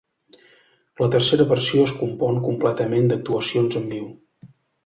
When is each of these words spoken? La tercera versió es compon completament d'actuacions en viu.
La 1.01 1.09
tercera 1.15 1.45
versió 1.51 1.85
es 1.89 1.93
compon 1.99 2.41
completament 2.49 3.13
d'actuacions 3.13 3.81
en 3.83 3.89
viu. 3.93 4.13